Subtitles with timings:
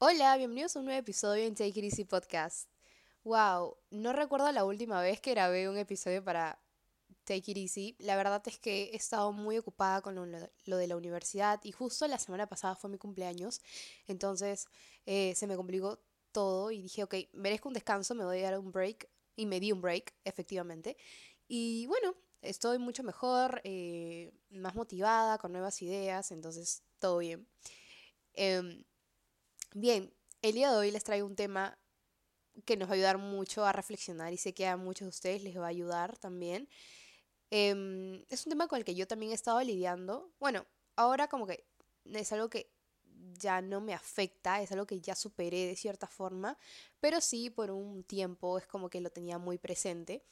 [0.00, 2.70] Hola, bienvenidos a un nuevo episodio en Take It Easy Podcast.
[3.24, 6.62] Wow, no recuerdo la última vez que grabé un episodio para
[7.24, 7.96] Take It Easy.
[7.98, 12.06] La verdad es que he estado muy ocupada con lo, de la universidad y justo
[12.06, 13.60] la semana pasada fue mi cumpleaños.
[14.06, 14.68] Entonces
[15.04, 15.98] eh, se me complicó
[16.30, 19.10] todo y dije, ok, merezco un descanso, me voy a dar un break.
[19.34, 20.96] Y me di un break, efectivamente.
[21.48, 27.48] Y bueno, estoy mucho mejor, eh, más motivada, con nuevas ideas, entonces todo bien.
[28.34, 28.84] Em,
[29.74, 31.78] bien, el día de hoy les traigo un tema
[32.64, 35.42] que nos va a ayudar mucho a reflexionar y sé que a muchos de ustedes
[35.42, 36.68] les va a ayudar también.
[37.50, 40.30] Em, es un tema con el que yo también he estado lidiando.
[40.38, 40.66] Bueno,
[40.96, 41.64] ahora como que
[42.04, 42.70] es algo que
[43.38, 46.58] ya no me afecta, es algo que ya superé de cierta forma,
[47.00, 50.22] pero sí por un tiempo es como que lo tenía muy presente.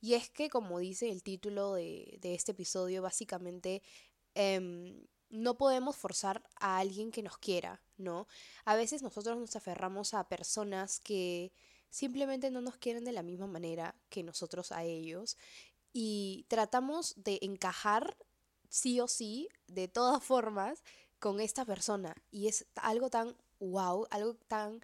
[0.00, 3.82] Y es que, como dice el título de, este episodio, básicamente
[4.34, 8.26] em, no podemos forzar a alguien que nos quiera, ¿no?
[8.64, 11.52] A veces nosotros nos aferramos a personas que
[11.88, 15.36] simplemente no nos quieren de la misma manera que nosotros a ellos
[15.92, 18.16] y tratamos de encajar
[18.68, 20.82] sí o sí, de todas formas,
[21.18, 22.14] con esta persona.
[22.30, 24.80] Y es algo tan wow, algo tan,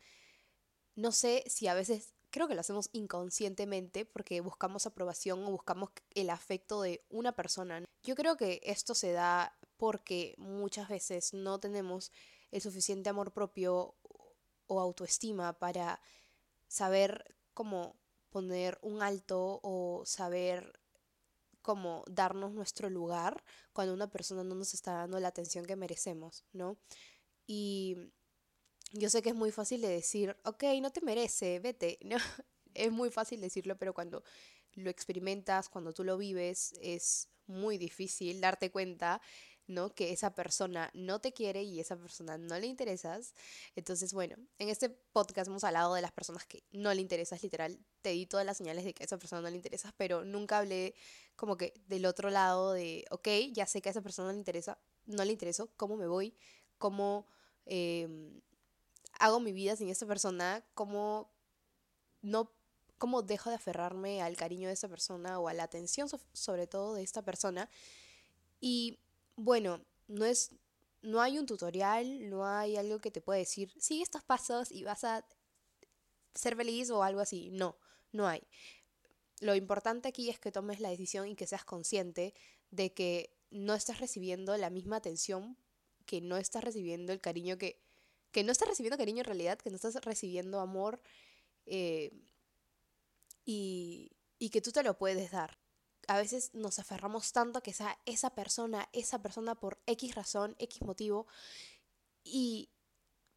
[0.95, 5.91] no sé si a veces, creo que lo hacemos inconscientemente porque buscamos aprobación o buscamos
[6.15, 7.83] el afecto de una persona.
[8.03, 12.13] Yo creo que esto se da porque muchas veces no tenemos
[12.51, 13.95] el suficiente amor propio
[14.67, 16.01] o autoestima para
[16.69, 17.97] saber cómo
[18.31, 20.81] poner un alto o saber
[21.63, 26.45] como darnos nuestro lugar cuando una persona no nos está dando la atención que merecemos,
[26.53, 26.79] ¿no?
[27.47, 27.97] Y
[28.93, 32.17] yo sé que es muy fácil de decir, ok, no te merece, vete, ¿no?
[32.75, 34.23] Es muy fácil decirlo, pero cuando
[34.75, 39.21] lo experimentas, cuando tú lo vives, es muy difícil darte cuenta
[39.67, 39.95] ¿no?
[39.95, 43.35] Que esa persona no te quiere y esa persona no le interesas.
[43.75, 47.79] Entonces, bueno, en este podcast hemos hablado de las personas que no le interesas, literal.
[48.03, 50.59] Te di todas las señales de que a esa persona no le interesas, pero nunca
[50.59, 50.95] hablé
[51.37, 54.39] como que del otro lado de, ok, ya sé que a esa persona no le
[54.39, 56.35] interesa, no le intereso, ¿cómo me voy?
[56.79, 57.27] ¿Cómo
[57.65, 58.41] em,
[59.19, 60.65] hago mi vida sin esa persona?
[60.75, 61.31] ¿Cómo
[62.23, 62.53] no
[62.99, 66.95] cómo dejo de aferrarme al cariño de esa persona o a la atención sobre todo
[66.95, 67.69] de esta persona.
[68.61, 68.99] Y
[69.37, 70.51] bueno, no es,
[71.03, 74.85] no hay un tutorial, no hay algo que te pueda decir, sigue estos pasos y
[74.85, 75.25] vas a
[76.35, 77.51] ser feliz o algo así.
[77.51, 77.79] No,
[78.13, 78.43] no hay.
[79.41, 82.35] Lo importante aquí es que tomes la decisión y que seas consciente
[82.71, 85.57] de que no estás recibiendo la misma atención,
[86.07, 87.81] que no estás recibiendo el cariño que,
[88.33, 91.01] que no estás recibiendo cariño en realidad, que no estás recibiendo amor
[91.67, 92.13] eh,
[93.45, 95.59] y, y que tú te lo puedes dar
[96.07, 100.57] a veces nos aferramos tanto a que sea esa persona, esa persona por X razón,
[100.59, 101.27] X motivo,
[102.25, 102.71] y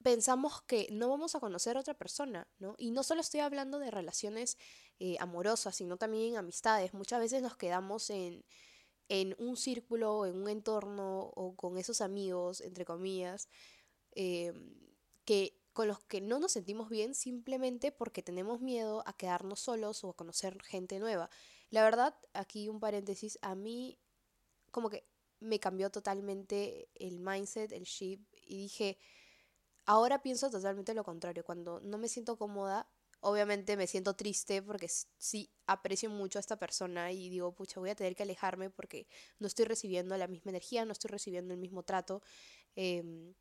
[0.03, 2.75] pensamos que no vamos a conocer a otra persona, ¿no?
[2.77, 4.57] Y no solo estoy hablando de relaciones
[4.99, 6.93] eh, amorosas, sino también amistades.
[6.93, 8.45] Muchas veces nos quedamos en,
[9.09, 13.49] en un círculo, en un entorno o con esos amigos, entre comillas,
[14.15, 14.53] eh,
[15.25, 20.03] que con los que no nos sentimos bien simplemente porque tenemos miedo a quedarnos solos
[20.03, 21.29] o a conocer gente nueva.
[21.69, 23.99] La verdad, aquí un paréntesis, a mí
[24.71, 25.05] como que
[25.39, 28.97] me cambió totalmente el mindset, el chip y dije,
[29.85, 32.87] ahora pienso totalmente lo contrario, cuando no me siento cómoda,
[33.21, 34.87] obviamente me siento triste porque
[35.17, 39.07] sí aprecio mucho a esta persona y digo, pucha, voy a tener que alejarme porque
[39.39, 42.21] no estoy recibiendo la misma energía, no estoy recibiendo el mismo trato.
[42.75, 43.33] Em,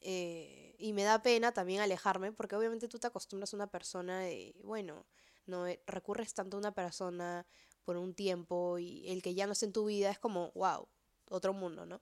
[0.00, 4.20] eh, y me da pena también alejarme porque obviamente tú te acostumbras a una persona
[4.20, 5.04] de, bueno,
[5.50, 7.46] no eh, recurres tanto a una persona
[7.84, 10.88] por un tiempo y el que ya no esté en tu vida es como, wow,
[11.30, 12.00] otro mundo, ¿no?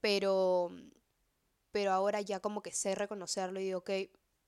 [0.00, 0.70] Pero,
[1.70, 3.90] pero ahora ya como que sé reconocerlo y digo, ok,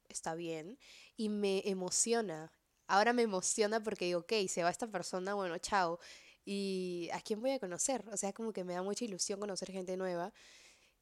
[0.09, 0.78] está bien.
[1.16, 2.53] Y me emociona.
[2.86, 6.00] Ahora me emociona porque digo, ok, se va esta persona, bueno, chao.
[6.44, 8.04] ¿Y a quién voy a conocer?
[8.10, 10.32] O sea, como que me da mucha ilusión conocer gente nueva.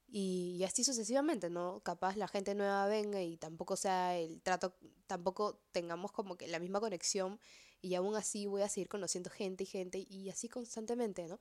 [0.08, 1.80] Y, así sucesivamente, ¿no?
[1.80, 4.76] Capaz la gente nueva venga y tampoco sea el trato,
[5.06, 7.40] tampoco tengamos como que la misma conexión
[7.82, 11.38] y aún así voy a seguir conociendo gente y gente y así constantemente, ¿no?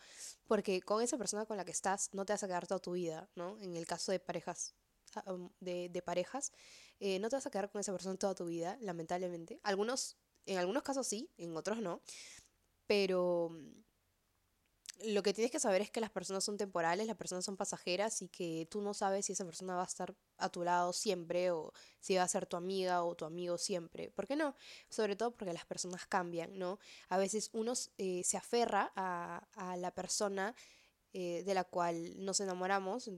[0.47, 2.93] Porque con esa persona con la que estás no te vas a quedar toda tu
[2.93, 3.57] vida, ¿no?
[3.61, 4.73] En el caso de parejas,
[5.15, 6.51] ah, um, de, de parejas,
[6.99, 9.59] eh, no te vas a quedar con esa persona toda tu vida, lamentablemente.
[9.63, 12.01] Algunos, en algunos casos sí, en otros no,
[12.87, 13.51] pero
[15.03, 18.21] lo que tienes que saber es que las personas son temporales, las personas son pasajeras
[18.21, 21.51] y que tú no sabes si esa persona va a estar a tu lado siempre
[21.51, 24.09] o si va a ser tu amiga o tu amigo siempre.
[24.11, 24.55] ¿Por qué no?
[24.89, 26.79] Sobre todo porque las personas cambian, ¿no?
[27.09, 30.55] A veces uno eh, se aferra a, a la persona
[31.17, 33.09] eh, de la cual nos enamoramos,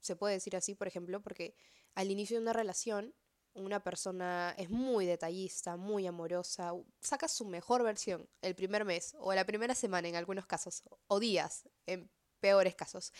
[0.00, 1.54] se puede decir así, por ejemplo, porque
[1.94, 3.14] al inicio de una relación
[3.56, 9.32] una persona es muy detallista, muy amorosa, saca su mejor versión el primer mes o
[9.34, 12.10] la primera semana en algunos casos, o días en
[12.40, 13.12] peores casos.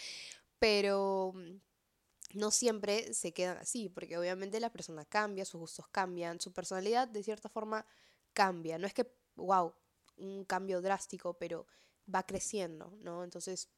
[0.59, 1.57] Pero mm,
[2.35, 7.09] no siempre se quedan así, porque obviamente la persona cambia, sus gustos cambian, su personalidad
[7.09, 7.87] de cierta forma
[8.33, 8.79] cambia.
[8.79, 9.75] No es que, wow,
[10.17, 11.67] un cambio drástico, pero
[12.13, 13.25] va creciendo, ¿no?
[13.25, 13.69] Entonces,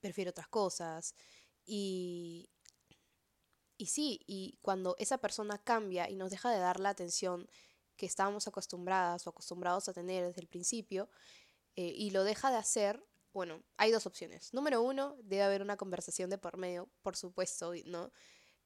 [0.00, 1.14] prefiere otras cosas.
[1.64, 2.50] Y,
[3.82, 7.48] y sí, y cuando esa persona cambia y nos deja de dar la atención
[7.96, 11.10] que estábamos acostumbradas o acostumbrados a tener desde el principio,
[11.74, 14.54] eh, y lo deja de hacer, bueno, hay dos opciones.
[14.54, 18.12] Número uno, debe haber una conversación de por medio, por supuesto, ¿no?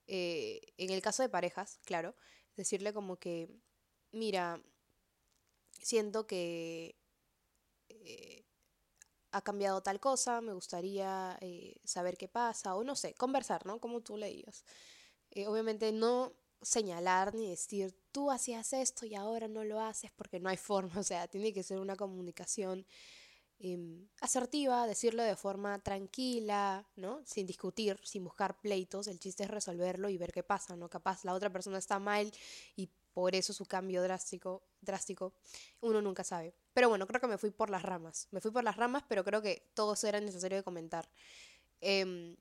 [0.06, 2.14] Eh, en el caso de parejas, claro,
[2.54, 3.48] decirle como que,
[4.12, 4.62] mira,
[5.80, 6.98] siento que
[7.88, 8.44] eh,
[9.30, 11.38] ha cambiado tal cosa, me gustaría
[11.84, 13.80] saber qué pasa, o no sé, conversar, ¿no?
[13.80, 14.44] Como tú le.
[15.46, 20.48] Obviamente no señalar ni decir, tú hacías esto y ahora no lo haces porque no
[20.48, 22.86] hay forma, o sea, tiene que ser una comunicación
[23.58, 27.22] Em, asertiva, decirlo de forma tranquila, ¿no?
[27.24, 29.06] Sin discutir, sin buscar pleitos.
[29.06, 30.90] El chiste es resolverlo y ver qué pasa, ¿no?
[30.90, 32.30] Capaz la otra persona está mal
[32.76, 35.32] y por eso su cambio drástico, drástico,
[35.80, 36.54] uno nunca sabe.
[36.74, 38.28] Pero bueno, creo que me fui por las ramas.
[38.30, 41.08] Me fui por las ramas, pero creo que todo eso era necesario de comentar.
[41.80, 42.36] Em,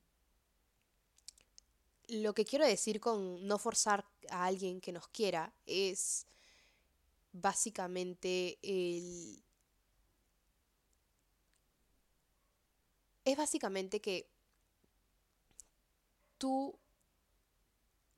[2.08, 6.26] lo que quiero decir con no forzar a alguien que nos quiera es
[7.32, 9.42] básicamente el
[13.24, 14.28] es básicamente que
[16.38, 16.78] tú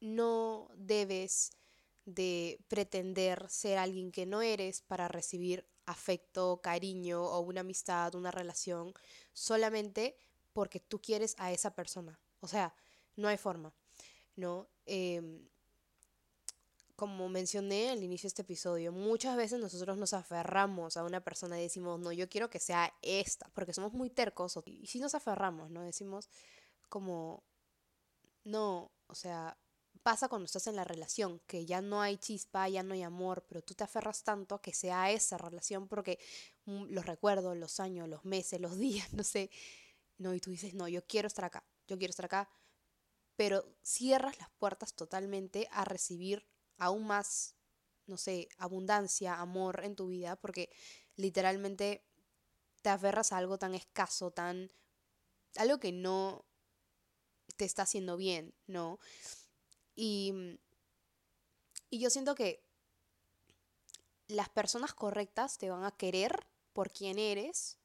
[0.00, 1.50] no debes
[2.05, 8.31] de pretender ser alguien que no eres para recibir afecto, cariño o una amistad, una
[8.31, 8.93] relación,
[9.32, 10.14] solamente
[10.52, 12.20] porque tú quieres a esa persona.
[12.40, 12.75] O sea,
[13.18, 13.72] no hay forma,
[14.36, 14.68] ¿no?
[14.86, 15.46] Em,
[16.96, 21.58] como mencioné al inicio de este episodio, muchas veces nosotros nos aferramos a una persona
[21.58, 24.58] y decimos, no, yo quiero que sea esta, porque somos muy tercos.
[24.66, 25.82] Y si nos aferramos, ¿no?
[25.82, 26.28] Decimos
[26.88, 27.44] como,
[28.44, 29.56] no, o sea,
[30.02, 33.44] pasa cuando estás en la relación, que ya no hay chispa, ya no hay amor,
[33.48, 36.18] pero tú te aferras tanto a que sea esa relación porque
[36.66, 39.50] mm, los recuerdos, los años, los meses, los días, no sé,
[40.18, 42.48] no, y tú dices, no, yo quiero estar acá, yo quiero estar acá,
[43.38, 46.44] pero cierras las puertas totalmente a recibir
[46.76, 47.55] aún más,
[48.06, 50.70] no sé, abundancia, amor en tu vida, porque
[51.14, 52.05] literalmente
[52.82, 54.73] te aferras a algo tan escaso, tan...
[55.55, 56.46] algo que no
[57.56, 58.99] te está haciendo bien, ¿no?
[59.94, 60.58] Y,
[61.90, 62.67] y yo siento que
[64.26, 67.79] las personas correctas te van a querer por quien eres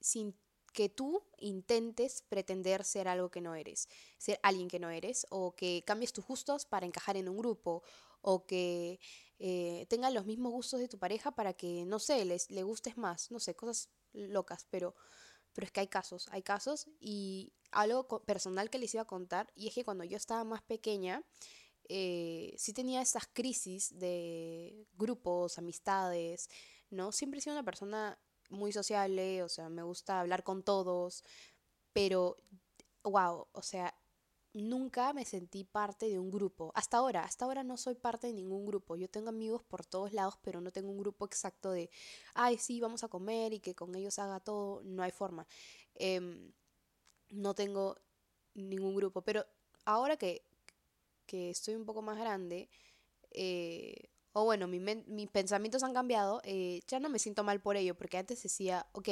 [0.00, 0.38] sin
[0.76, 3.88] que tú intentes pretender ser algo que no eres,
[4.18, 7.82] ser alguien que no eres, o que cambies tus gustos para encajar en un grupo,
[8.20, 9.00] o que
[9.38, 12.98] eh, tengan los mismos gustos de tu pareja para que, no sé, les, le gustes
[12.98, 14.94] más, no sé, cosas locas, pero,
[15.54, 19.50] pero es que hay casos, hay casos y algo personal que les iba a contar,
[19.54, 21.24] y es que cuando yo estaba más pequeña,
[21.88, 26.50] eh, sí tenía estas crisis de grupos, amistades,
[26.90, 27.12] ¿no?
[27.12, 28.18] Siempre he sido una persona
[28.50, 31.24] muy sociable, o sea, me gusta hablar con todos,
[31.92, 32.36] pero,
[33.04, 33.94] wow, o sea,
[34.52, 36.72] nunca me sentí parte de un grupo.
[36.74, 38.96] Hasta ahora, hasta ahora no soy parte de ningún grupo.
[38.96, 41.90] Yo tengo amigos por todos lados, pero no tengo un grupo exacto de,
[42.34, 44.82] ay, sí, vamos a comer y que con ellos haga todo.
[44.84, 45.46] No hay forma.
[45.94, 46.52] Em,
[47.30, 47.96] no tengo
[48.54, 49.22] ningún grupo.
[49.22, 49.44] Pero
[49.84, 50.42] ahora que,
[51.26, 52.68] que estoy un poco más grande,
[53.32, 57.94] eh, o bueno, mis pensamientos han cambiado, eh, ya no me siento mal por ello,
[57.94, 59.08] porque antes decía, ok,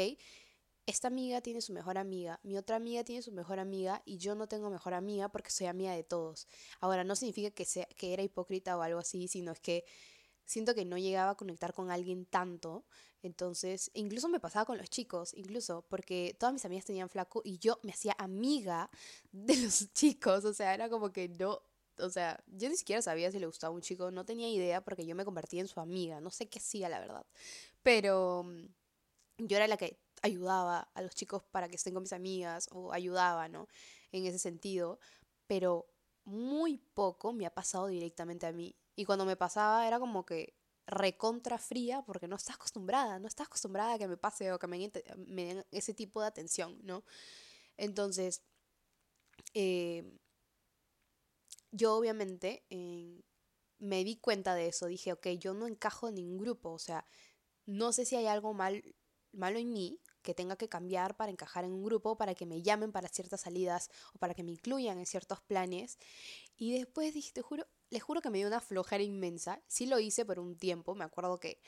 [0.84, 4.34] esta amiga tiene su mejor amiga, mi otra amiga tiene su mejor amiga y yo
[4.34, 6.46] no tengo mejor amiga porque soy amiga de todos.
[6.78, 9.86] Ahora, no significa que, sea, que era hipócrita o algo así, sino es que
[10.44, 12.84] siento que no llegaba a conectar con alguien tanto.
[13.22, 17.56] Entonces, incluso me pasaba con los chicos, incluso, porque todas mis amigas tenían flaco y
[17.56, 18.90] yo me hacía amiga
[19.32, 20.44] de los chicos.
[20.44, 21.62] O sea, era como que no,
[21.98, 25.06] o sea, yo ni siquiera sabía si le gustaba un chico, no tenía idea porque
[25.06, 27.26] yo me convertía en su amiga, no sé qué hacía, la verdad.
[27.82, 32.12] Pero mm, yo era la que ayudaba a los chicos para que estén con mis
[32.12, 33.68] amigas o ayudaba, ¿no?
[34.12, 34.98] En ese sentido,
[35.46, 35.86] pero
[36.24, 38.74] muy poco me ha pasado directamente a mí.
[38.96, 40.54] Y cuando me pasaba era como que
[40.86, 44.66] recontra fría porque no estás acostumbrada, no estás acostumbrada a que me pase o que
[44.66, 47.04] me, den ese tipo de atención, ¿no?
[47.76, 48.42] Entonces,
[49.54, 50.18] eh,
[51.74, 52.64] yo obviamente
[53.78, 57.06] me di cuenta de eso, dije, ok, yo no encajo en ningún grupo, o sea,
[57.66, 58.82] no sé si hay algo mal,
[59.32, 62.62] malo en mí que tenga que cambiar para encajar en un grupo, para que me
[62.62, 65.98] llamen para ciertas salidas o para que me incluyan en ciertos planes.
[66.56, 69.62] Y después dije, te juro, les juro que me dio una flojera inmensa.
[69.66, 71.60] Sí lo hice por un tiempo, me acuerdo que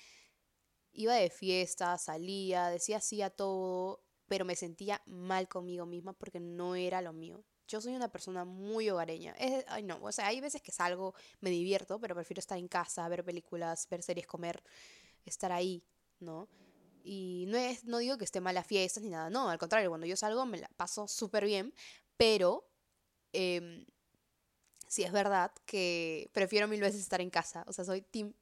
[0.92, 6.40] iba de fiesta, salía, decía sí a todo, pero me sentía mal conmigo misma porque
[6.40, 7.44] no era lo mío.
[7.68, 9.34] Yo soy una persona muy hogareña.
[9.68, 13.08] ay, no, o sea, hay veces que salgo, me divierto, pero prefiero estar en casa,
[13.08, 14.62] ver películas, ver series, comer,
[15.24, 15.82] estar ahí,
[16.20, 16.48] ¿no?
[17.02, 19.90] Y no, es, no digo que esté mal a fiestas ni nada, no, al contrario,
[19.90, 21.72] cuando yo salgo me la paso súper bien,
[22.16, 22.68] pero
[23.32, 23.84] eh,
[24.88, 27.64] sí es verdad que prefiero mil veces estar en casa.
[27.66, 28.32] O sea, soy team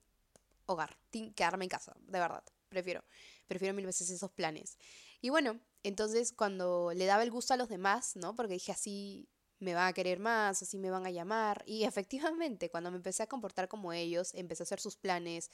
[0.66, 2.45] hogar, team quedarme en casa, de verdad.
[2.69, 3.04] Prefiero,
[3.47, 4.78] prefiero mil veces esos planes.
[5.21, 8.34] Y bueno, entonces cuando le daba el gusto a los demás, ¿no?
[8.34, 9.28] Porque dije así
[9.60, 11.62] me van a querer más, así me van a llamar.
[11.66, 15.50] Y efectivamente, cuando me empecé a comportar como ellos, empecé a hacer sus planes,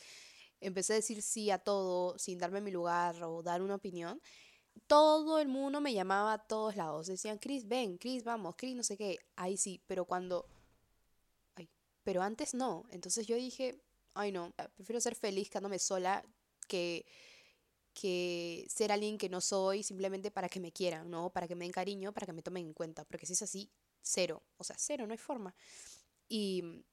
[0.61, 4.21] empecé a decir sí a todo sin darme mi lugar o dar una opinión,
[4.87, 7.07] todo el mundo me llamaba a todos lados.
[7.07, 9.19] Decían, Chris, ven, Chris, vamos, Chris, no sé qué.
[9.37, 10.47] Ahí sí, pero cuando
[12.03, 12.85] pero antes no.
[12.91, 13.81] Entonces yo dije,
[14.15, 16.25] ay no, prefiero ser feliz quedándome sola
[16.67, 17.07] que,
[17.93, 21.31] que ser alguien que no soy simplemente para que me quieran, ¿no?
[21.31, 23.05] Para que me den cariño, para que me tomen en cuenta.
[23.05, 23.71] Porque si es así,
[24.03, 24.43] cero.
[24.57, 25.55] O sea, cero, no hay forma.
[26.29, 26.85] Y,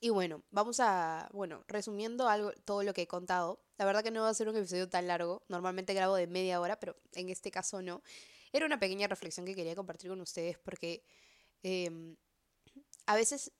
[0.00, 3.64] y bueno, vamos a, bueno, resumiendo algo, todo lo que he contado.
[3.78, 5.44] La verdad que no va a ser un episodio tan largo.
[5.48, 8.02] Normalmente grabo de media hora, pero en este caso no.
[8.52, 11.04] Era una pequeña reflexión que quería compartir con ustedes porque
[11.62, 12.16] em,
[13.06, 13.52] a veces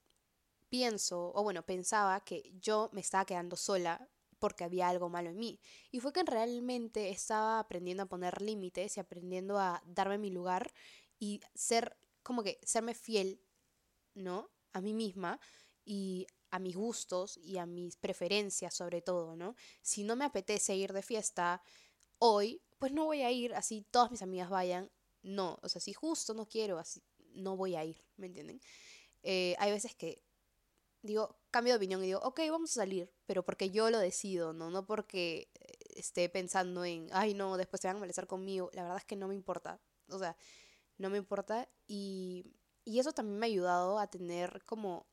[0.69, 4.09] pienso, o bueno, pensaba que yo me estaba quedando sola
[4.45, 5.59] porque había algo malo en mí.
[5.91, 10.71] Y fue que realmente estaba aprendiendo a poner límites y aprendiendo a darme mi lugar
[11.19, 13.41] y ser, como que, serme fiel,
[14.13, 14.51] ¿no?
[14.75, 15.41] A mí misma
[15.83, 19.57] y a mis gustos y a mis preferencias sobre todo, ¿no?
[19.81, 21.63] Si no me apetece ir de fiesta
[22.19, 24.91] hoy, pues no voy a ir, así todas mis amigas vayan.
[25.23, 28.61] No, o sea, si justo no quiero, así no voy a ir, ¿me entienden?
[29.23, 30.23] Eh, hay veces que
[31.05, 34.53] digo, cambio de opinión y digo, ok, vamos a salir, pero porque yo lo decido,
[34.53, 34.71] ¿no?
[34.71, 38.71] No porque eh, esté pensando en, ay, no, después se van a molestar conmigo.
[38.73, 39.81] La verdad es que no me importa.
[40.09, 40.37] O sea,
[40.97, 41.69] no me importa.
[41.87, 45.07] Y, y eso también me ha ayudado a tener como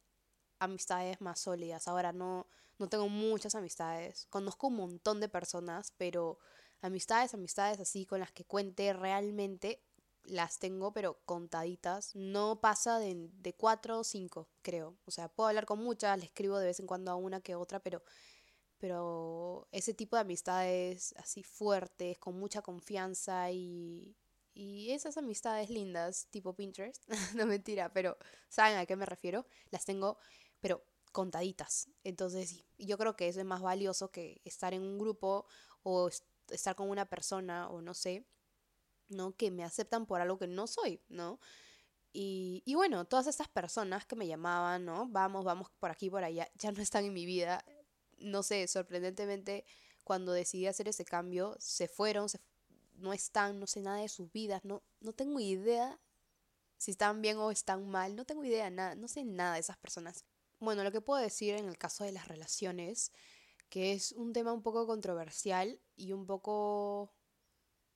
[0.60, 1.88] amistades más sólidas.
[1.88, 2.48] Ahora no,
[2.79, 4.27] no tengo muchas amistades.
[4.29, 6.39] Conozco un montón de personas, pero
[6.81, 9.83] amistades, amistades así con las que cuente realmente
[10.23, 12.15] las tengo, pero contaditas.
[12.15, 14.97] No pasa de, de cuatro o cinco, creo.
[15.05, 17.55] O sea, puedo hablar con muchas, le escribo de vez en cuando a una que
[17.55, 18.03] otra, pero,
[18.77, 24.15] pero ese tipo de amistades así fuertes, con mucha confianza y,
[24.53, 27.03] y esas amistades lindas, tipo Pinterest,
[27.35, 28.17] no mentira, pero
[28.49, 30.17] saben a qué me refiero, las tengo,
[30.59, 31.89] pero contaditas.
[32.03, 35.45] Entonces, yo creo que eso es más valioso que estar en un grupo
[35.83, 36.09] o
[36.49, 38.25] estar con una persona o no sé,
[39.11, 39.35] ¿no?
[39.35, 41.39] Que me aceptan por algo que no soy, ¿no?
[42.13, 45.07] Y, y, bueno, todas estas personas que me llamaban, ¿no?
[45.07, 47.63] Vamos, vamos por aquí, por allá, ya no están en mi vida.
[48.17, 49.65] No sé, sorprendentemente,
[50.03, 52.27] cuando decidí hacer ese cambio, se fueron,
[52.95, 55.99] no están, no sé nada de sus vidas, no, no tengo idea
[56.81, 59.77] si están bien o están mal, no tengo idea, nada, no sé nada de esas
[59.77, 60.25] personas.
[60.59, 63.11] Bueno, lo que puedo decir en el caso de las relaciones,
[63.69, 67.13] que es un tema un poco controversial y un poco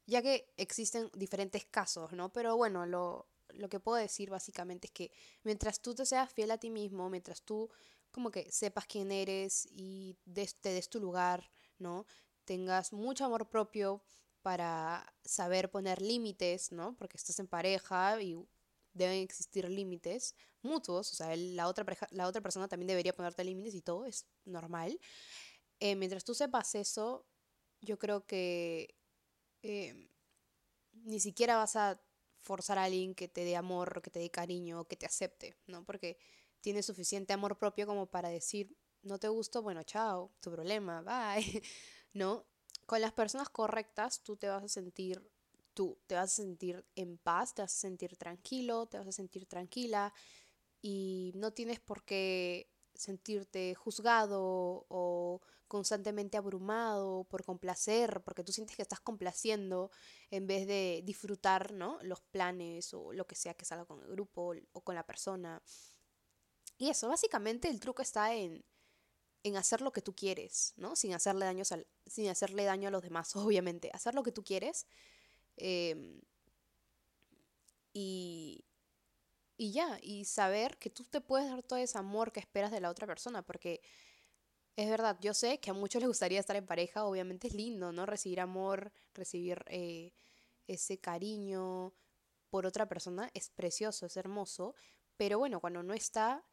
[0.06, 2.32] ya que existen diferentes casos, ¿no?
[2.32, 5.12] Pero bueno, lo, lo que puedo decir básicamente es que
[5.44, 7.70] mientras tú te seas fiel a ti mismo, mientras tú
[8.12, 10.18] como que sepas quién eres y
[10.62, 12.06] te des tu lugar, ¿no?
[12.46, 14.04] Tengas mucho amor propio
[14.42, 16.96] para saber poner límites, ¿no?
[16.96, 18.38] Porque estás en pareja y
[18.94, 23.76] deben existir límites mutuos, o sea, la otra, la otra persona también debería ponerte límites
[23.76, 25.00] y todo, es normal.
[25.80, 27.26] Eh, mientras tú sepas eso,
[27.82, 28.96] yo creo que
[29.68, 30.08] Em,
[31.06, 32.00] ni siquiera vas a
[32.40, 35.84] forzar a alguien que te dé amor, que te dé cariño, que te acepte, ¿no?
[35.84, 36.18] Porque
[36.62, 41.64] tienes suficiente amor propio como para decir, no te gusto, bueno, chao, tu problema, bye,
[42.14, 42.46] ¿no?
[42.86, 45.28] Con las personas correctas tú te vas a sentir
[45.74, 49.12] tú, te vas a sentir en paz, te vas a sentir tranquilo, te vas a
[49.12, 50.14] sentir tranquila
[50.82, 55.42] y no tienes por qué sentirte juzgado o
[55.76, 59.92] constantemente abrumado por complacer, porque tú sientes que estás complaciendo
[60.32, 62.00] en vez de disfrutar, ¿no?
[62.02, 65.62] Los planes o lo que sea que salga con el grupo o con la persona.
[66.78, 68.64] Y eso, básicamente el truco está en,
[69.44, 70.96] en hacer lo que tú quieres, ¿no?
[70.96, 71.74] Sin hacerle, daños
[72.06, 73.92] sin hacerle daño a los demás, obviamente.
[73.92, 74.88] Hacer lo que tú quieres.
[75.58, 76.22] Em,
[77.92, 78.64] y,
[79.58, 82.80] y ya, y saber que tú te puedes dar todo ese amor que esperas de
[82.80, 83.82] la otra persona, porque
[84.76, 87.92] es verdad, yo sé que a muchos les gustaría estar en pareja, obviamente es lindo,
[87.92, 88.06] ¿no?
[88.06, 90.12] Recibir amor, recibir eh,
[90.68, 91.94] ese cariño
[92.50, 94.76] por otra persona es precioso, es hermoso,
[95.18, 96.44] Pero bueno, cuando no está,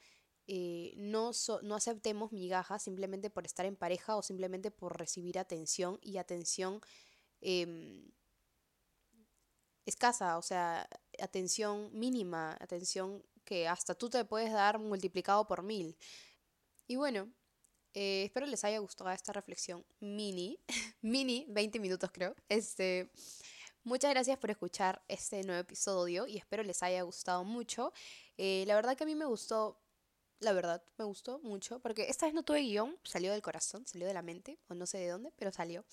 [0.46, 5.98] eh, no, no aceptemos migajas simplemente por estar en pareja o simplemente por recibir atención
[6.02, 6.80] y atención
[7.40, 8.10] em,
[9.86, 10.88] escasa, o sea,
[11.20, 15.96] atención mínima, atención que hasta tú te puedes dar multiplicado por mil.
[16.86, 17.28] Y bueno,
[17.94, 20.58] eh, espero les haya gustado esta reflexión mini,
[21.02, 22.34] mini, 20 minutos creo.
[22.48, 23.10] Este,
[23.84, 27.92] muchas gracias por escuchar este nuevo episodio y espero les haya gustado mucho.
[28.38, 29.80] Eh, la verdad que a mí me gustó,
[30.40, 34.06] la verdad, me gustó mucho, porque esta vez no tuve guion, salió del corazón, salió
[34.06, 35.84] de la mente, o no sé de dónde, pero salió.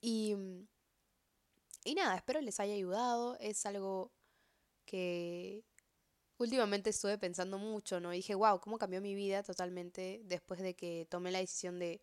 [0.00, 0.36] Y,
[1.84, 4.12] y nada, espero les haya ayudado, es algo
[4.84, 5.64] que
[6.40, 8.10] últimamente estuve pensando mucho, ¿no?
[8.10, 12.00] dije, wow, ¿cómo cambió mi vida totalmente después de que tomé la decisión de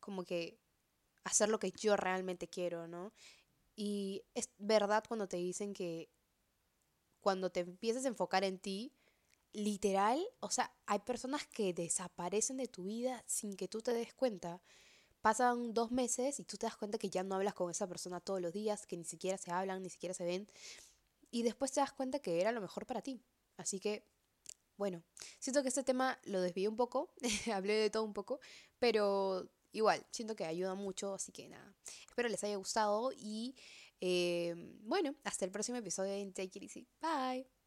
[0.00, 0.58] como que
[1.24, 3.12] hacer lo que yo realmente quiero, ¿no?
[3.76, 6.10] Y es verdad cuando te dicen que
[7.20, 8.92] cuando te empiezas a enfocar en ti,
[9.52, 14.14] literal, o sea, hay personas que desaparecen de tu vida sin que tú te des
[14.14, 14.60] cuenta.
[15.22, 18.20] Pasan dos meses y tú te das cuenta que ya no hablas con esa persona
[18.20, 20.48] todos los días, que ni siquiera se hablan, ni siquiera se ven.
[21.30, 23.22] Y después te das cuenta que era lo mejor para ti.
[23.62, 24.04] Así que,
[24.76, 25.02] bueno,
[25.38, 27.14] siento que este tema lo desvié un poco,
[27.54, 28.40] hablé de todo un poco,
[28.78, 31.74] pero igual, siento que ayuda mucho, así que nada,
[32.08, 33.54] espero les haya gustado y
[34.00, 36.88] eh, bueno, hasta el próximo episodio de Take It Easy.
[37.00, 37.61] Bye.